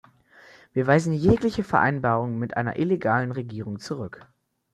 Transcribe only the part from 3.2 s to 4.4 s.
Regierung zurück.